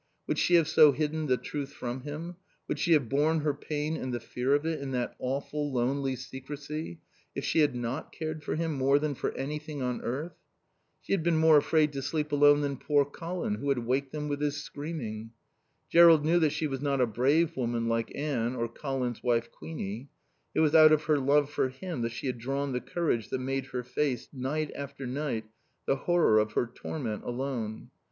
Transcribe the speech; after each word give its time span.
Would 0.25 0.39
she 0.39 0.55
have 0.55 0.67
so 0.67 0.93
hidden 0.93 1.27
the 1.27 1.37
truth 1.37 1.73
from 1.73 2.01
him, 2.01 2.37
would 2.67 2.79
she 2.79 2.93
have 2.93 3.07
borne 3.07 3.41
her 3.41 3.53
pain 3.53 3.95
and 3.95 4.11
the 4.11 4.19
fear 4.19 4.55
of 4.55 4.65
it, 4.65 4.81
in 4.81 4.89
that 4.93 5.15
awful 5.19 5.71
lonely 5.71 6.15
secrecy, 6.15 6.99
if 7.35 7.45
she 7.45 7.59
had 7.59 7.75
not 7.75 8.11
cared 8.11 8.43
for 8.43 8.55
him 8.55 8.73
more 8.73 8.97
than 8.97 9.13
for 9.13 9.31
anything 9.33 9.83
on 9.83 10.01
earth? 10.01 10.33
She 11.01 11.13
had 11.13 11.21
been 11.21 11.37
more 11.37 11.55
afraid 11.57 11.93
to 11.93 12.01
sleep 12.01 12.31
alone 12.31 12.61
than 12.61 12.77
poor 12.77 13.05
Colin 13.05 13.53
who 13.53 13.69
had 13.69 13.85
waked 13.85 14.11
them 14.11 14.27
with 14.27 14.41
his 14.41 14.55
screaming. 14.57 15.33
Jerrold 15.87 16.25
knew 16.25 16.39
that 16.39 16.49
she 16.49 16.65
was 16.65 16.81
not 16.81 16.99
a 16.99 17.05
brave 17.05 17.55
woman 17.55 17.87
like 17.87 18.11
Anne 18.15 18.55
or 18.55 18.67
Colin's 18.67 19.21
wife, 19.21 19.51
Queenie; 19.51 20.09
it 20.55 20.61
was 20.61 20.73
out 20.73 20.91
of 20.91 21.03
her 21.03 21.19
love 21.19 21.47
for 21.47 21.69
him 21.69 22.01
that 22.01 22.11
she 22.11 22.25
had 22.25 22.39
drawn 22.39 22.71
the 22.73 22.81
courage 22.81 23.29
that 23.29 23.37
made 23.37 23.67
her 23.67 23.83
face, 23.83 24.29
night 24.33 24.71
after 24.73 25.05
night, 25.05 25.43
the 25.85 25.95
horror 25.95 26.39
of 26.39 26.53
her 26.53 26.65
torment 26.65 27.23
alone. 27.23 27.91